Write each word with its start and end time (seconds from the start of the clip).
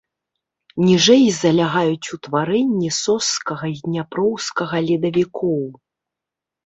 Ніжэй 0.85 1.25
залягаюць 1.41 2.11
утварэнні 2.17 2.89
сожскага 3.03 3.65
і 3.75 3.79
дняпроўскага 3.87 4.75
ледавікоў. 4.89 5.61